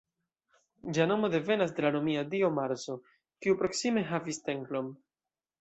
Ĝia 0.97 1.05
nomo 1.11 1.29
devenas 1.33 1.75
de 1.79 1.85
la 1.87 1.91
romia 1.97 2.25
dio 2.33 2.51
Marso, 2.57 2.97
kiu 3.45 3.61
proksime 3.63 4.07
havis 4.15 4.45
templon. 4.49 4.95